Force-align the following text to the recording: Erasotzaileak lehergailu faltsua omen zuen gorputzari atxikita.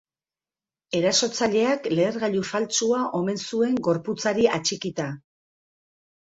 Erasotzaileak 0.99 1.85
lehergailu 1.99 2.41
faltsua 2.53 3.03
omen 3.21 3.43
zuen 3.53 3.79
gorputzari 3.91 4.51
atxikita. 4.59 5.11